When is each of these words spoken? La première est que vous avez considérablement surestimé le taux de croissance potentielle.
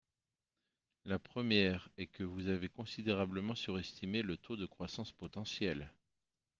La 1.05 1.19
première 1.19 1.87
est 1.99 2.07
que 2.07 2.23
vous 2.23 2.47
avez 2.47 2.69
considérablement 2.69 3.53
surestimé 3.53 4.23
le 4.23 4.35
taux 4.35 4.55
de 4.55 4.65
croissance 4.65 5.11
potentielle. 5.11 5.91